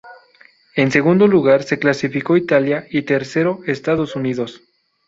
[0.75, 4.63] En segundo lugar se clasificó Italia y tercero Estados Unidos.